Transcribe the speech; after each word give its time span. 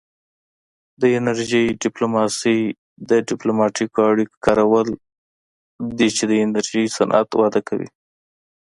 د 1.01 1.03
انرژۍ 1.19 1.65
ډیپلوماسي 1.83 2.57
د 3.09 3.11
ډیپلوماتیکو 3.29 3.97
اړیکو 4.11 4.35
کارول 4.45 4.87
دي 5.97 6.09
چې 6.15 6.23
د 6.27 6.33
انرژي 6.45 6.83
صنعت 6.97 7.29
وده 7.41 7.61
کوي 7.67 7.89